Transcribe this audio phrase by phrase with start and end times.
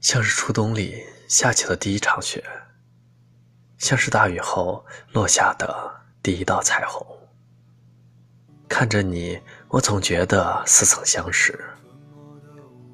[0.00, 2.44] 像是初冬里下起了第一场雪，
[3.78, 5.90] 像是大雨后落下的
[6.22, 7.04] 第一道彩虹。
[8.68, 11.58] 看着你，我总觉得似曾相识。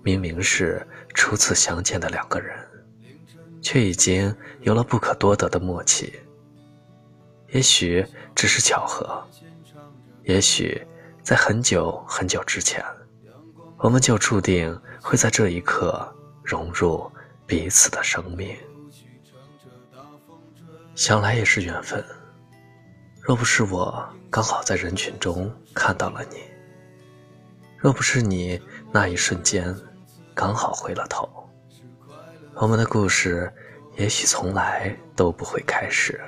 [0.02, 2.56] 明明是初次相见的两个人，
[3.60, 6.20] 却已经有了不可多得的默契。
[7.48, 9.22] 也许只是巧合，
[10.24, 10.86] 也许
[11.22, 12.84] 在很久很久之前，
[13.78, 16.14] 我们就注定会在这一刻
[16.44, 17.10] 融入
[17.46, 18.56] 彼此的生命。
[20.94, 22.04] 想来也是缘分。
[23.20, 26.36] 若不是我刚好在人群中看到了你，
[27.78, 28.60] 若不是你
[28.92, 29.74] 那一瞬间
[30.34, 31.26] 刚好回了头，
[32.54, 33.50] 我们的故事
[33.96, 36.20] 也许从来都不会开始。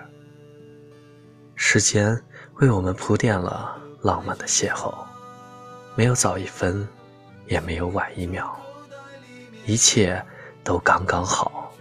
[1.55, 2.19] 时间
[2.55, 4.95] 为我们铺垫了浪漫的邂逅，
[5.95, 6.89] 没有早一分，
[7.47, 8.59] 也没有晚一秒，
[9.67, 10.25] 一切
[10.65, 11.73] 都刚刚好。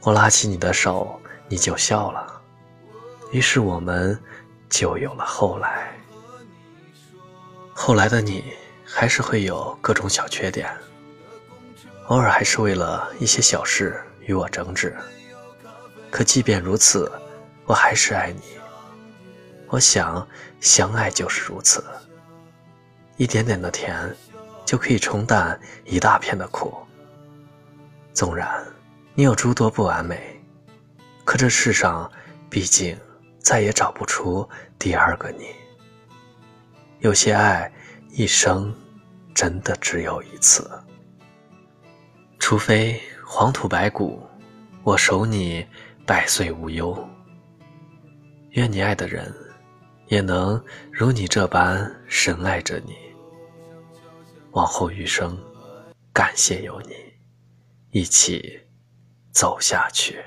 [0.00, 2.42] 我拉起你的手，你就笑了，
[3.30, 4.18] 于是我们
[4.68, 5.92] 就有了后来。
[7.72, 8.52] 后来的你
[8.84, 10.68] 还是会有各种小缺点，
[12.06, 14.96] 偶尔还是为了一些小事与我争执，
[16.10, 17.10] 可即便如此。
[17.64, 18.42] 我还是爱你，
[19.68, 20.26] 我想
[20.60, 21.82] 相爱就是如此，
[23.16, 23.96] 一点点的甜
[24.72, 26.74] 就可以冲淡一大片的苦。
[28.14, 28.48] 纵然
[29.12, 30.42] 你有诸多不完美，
[31.26, 32.10] 可这世上
[32.48, 32.96] 毕竟
[33.38, 35.48] 再也找不出第二个你。
[37.00, 37.70] 有些爱
[38.12, 38.74] 一生
[39.34, 40.66] 真的只有一次，
[42.38, 44.26] 除非黄土白骨，
[44.84, 45.66] 我守你
[46.06, 46.96] 百岁无忧。
[48.52, 49.30] 愿你爱的人，
[50.06, 50.58] 也能
[50.90, 53.11] 如你这般深爱着你。
[54.52, 55.38] 往后余生，
[56.12, 56.94] 感谢有你，
[57.90, 58.60] 一起
[59.32, 60.22] 走下去。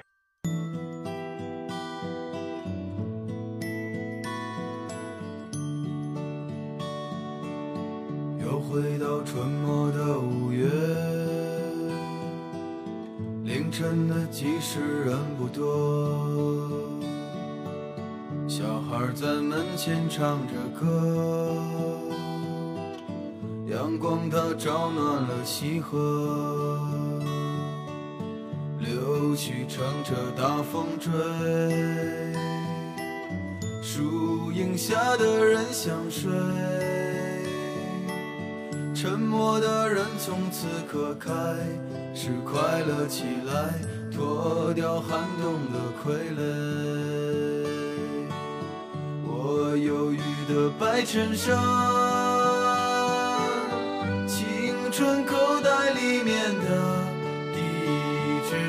[8.42, 10.68] 又回到春末的五月，
[13.44, 16.72] 凌晨的集市人不多。
[18.48, 21.62] 小孩在门前唱着歌，
[23.68, 26.80] 阳光它照暖了溪河，
[28.78, 31.12] 柳絮乘着大风追，
[33.82, 36.32] 树荫下的人想睡，
[38.94, 41.32] 沉默的人从此刻开
[42.14, 43.74] 始快乐起来，
[44.16, 46.40] 脱掉寒冬的傀儡。
[49.28, 51.58] 我忧郁的白衬衫，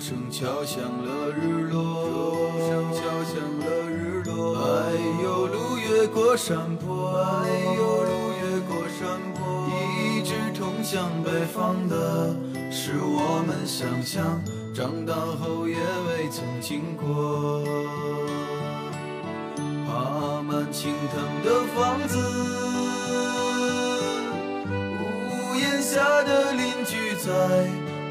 [0.00, 4.56] 声敲响了日落，声敲响了日落。
[4.56, 4.92] 哎
[5.22, 9.68] 呦，路越过山坡，哎呦，路越过山坡。
[9.98, 12.34] 一直通向北方的，
[12.70, 14.40] 是我们想象，
[14.72, 17.64] 长大后也未曾经过。
[19.86, 22.16] 爬满青藤的房子，
[24.70, 27.87] 屋檐下的邻居在。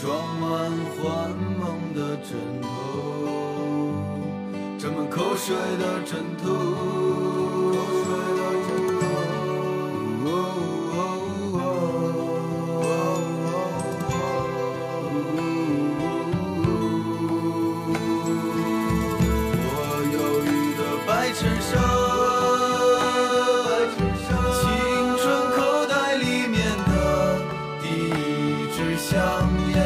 [0.00, 1.64] 装满幻梦
[1.94, 2.66] 的枕头，
[4.78, 6.44] 装满口水的枕头，
[10.22, 10.24] 我
[20.12, 20.46] 忧郁
[20.76, 21.72] 的白衬衫，
[24.60, 24.62] 青
[25.16, 25.24] 春
[25.56, 25.58] 口
[25.88, 26.56] 袋里面
[26.86, 26.90] 的
[27.80, 29.16] 第一支香
[29.74, 29.85] 烟。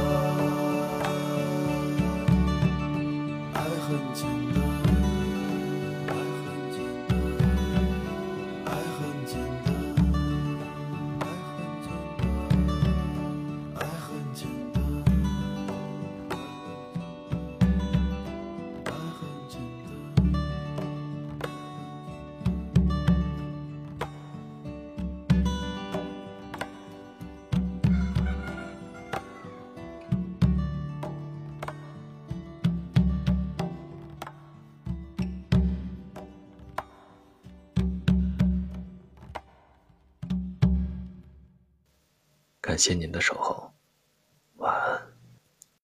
[42.71, 43.70] 感谢您的守候。